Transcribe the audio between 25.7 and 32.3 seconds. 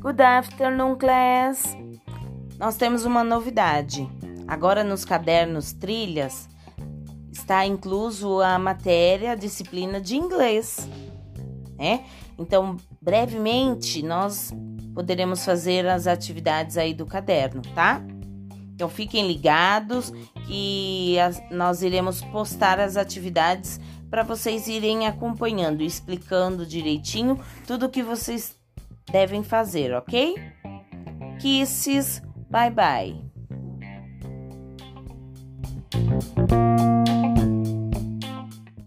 explicando direitinho tudo o que vocês devem fazer, ok? Kisses,